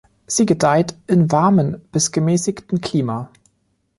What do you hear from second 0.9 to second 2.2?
in warmen bis